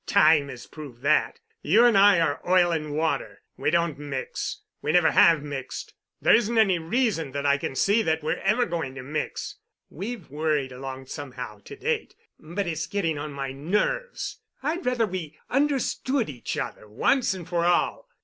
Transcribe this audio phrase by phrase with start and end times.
[0.07, 1.39] Time has proved that.
[1.61, 3.43] You and I are oil and water.
[3.55, 4.61] We don't mix.
[4.81, 5.93] We never have mixed.
[6.19, 9.57] There isn't any reason that I can see that we're ever going to mix.
[9.91, 14.39] We've worried along somehow, to date, but it's getting on my nerves.
[14.63, 18.09] I'd rather we understood each other once and for all.